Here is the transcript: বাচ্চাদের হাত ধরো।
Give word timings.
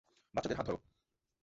বাচ্চাদের 0.33 0.57
হাত 0.57 0.65
ধরো। 0.67 0.79